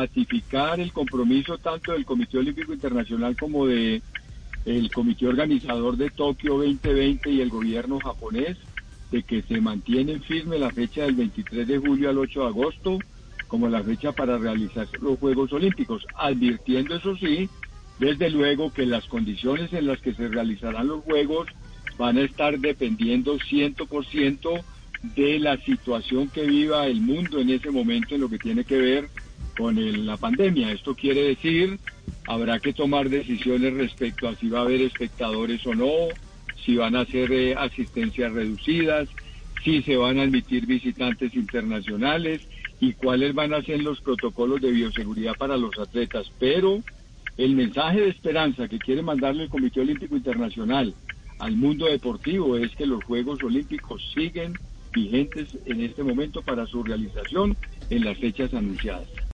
[0.00, 4.02] ratificar el compromiso tanto del Comité Olímpico Internacional como de
[4.64, 8.58] el comité organizador de Tokio 2020 y el gobierno japonés
[9.10, 12.98] de que se mantiene firme la fecha del 23 de julio al 8 de agosto
[13.48, 17.48] como la fecha para realizar los Juegos Olímpicos, advirtiendo eso sí,
[17.98, 21.48] desde luego que las condiciones en las que se realizarán los Juegos
[21.98, 24.62] van a estar dependiendo 100%
[25.16, 28.78] de la situación que viva el mundo en ese momento en lo que tiene que
[28.78, 29.08] ver
[29.60, 30.72] con la pandemia.
[30.72, 31.78] Esto quiere decir,
[32.26, 35.90] habrá que tomar decisiones respecto a si va a haber espectadores o no,
[36.64, 39.08] si van a hacer eh, asistencias reducidas,
[39.62, 42.40] si se van a admitir visitantes internacionales
[42.80, 46.32] y cuáles van a ser los protocolos de bioseguridad para los atletas.
[46.38, 46.82] Pero
[47.36, 50.94] el mensaje de esperanza que quiere mandarle el Comité Olímpico Internacional
[51.38, 54.54] al mundo deportivo es que los Juegos Olímpicos siguen
[54.92, 57.56] vigentes en este momento para su realización
[57.90, 59.08] en las fechas anunciadas.